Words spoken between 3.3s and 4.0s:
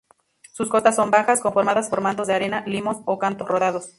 rodados.